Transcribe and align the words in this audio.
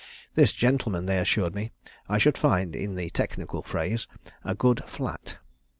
This 0.33 0.51
gentleman, 0.51 1.05
they 1.05 1.19
assured 1.19 1.53
me, 1.53 1.73
I 2.09 2.17
should 2.17 2.35
find, 2.35 2.75
in 2.75 2.95
the 2.95 3.11
technical 3.11 3.61
phrase, 3.61 4.07
a 4.43 4.55
good 4.55 4.83
flat. 4.87 5.37